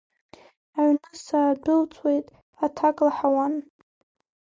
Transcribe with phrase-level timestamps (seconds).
[0.79, 2.25] Аҩны саадәылҵуеит,
[2.65, 3.53] аҭак лаҳауан.